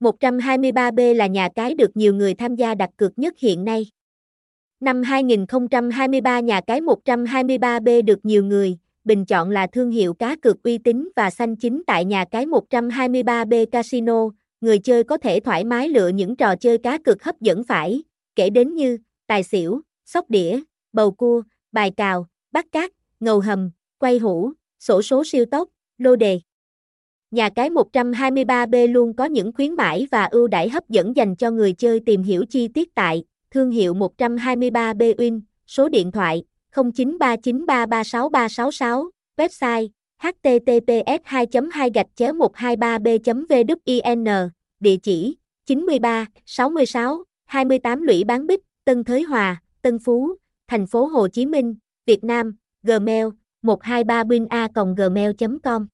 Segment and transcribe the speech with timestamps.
[0.00, 3.86] 123B là nhà cái được nhiều người tham gia đặt cược nhất hiện nay.
[4.80, 10.62] Năm 2023 nhà cái 123B được nhiều người bình chọn là thương hiệu cá cược
[10.62, 14.28] uy tín và xanh chính tại nhà cái 123B Casino,
[14.60, 18.02] người chơi có thể thoải mái lựa những trò chơi cá cược hấp dẫn phải,
[18.34, 20.60] kể đến như tài xỉu, sóc đĩa,
[20.92, 21.42] bầu cua,
[21.72, 26.40] bài cào, bắt cát, ngầu hầm, quay hũ, sổ số siêu tốc, lô đề.
[27.30, 31.50] Nhà cái 123B luôn có những khuyến mãi và ưu đãi hấp dẫn dành cho
[31.50, 36.42] người chơi tìm hiểu chi tiết tại thương hiệu 123B Win, số điện thoại
[36.74, 43.08] 0939336366, website https 2 2 gạch 123 b
[43.86, 44.24] vn
[44.80, 45.36] địa chỉ
[45.66, 50.34] 93 66 28 Lũy Bán Bích, Tân Thới Hòa, Tân Phú,
[50.68, 51.74] thành phố Hồ Chí Minh,
[52.06, 53.26] Việt Nam, Gmail
[53.62, 55.30] 123 bin a gmail
[55.62, 55.86] com.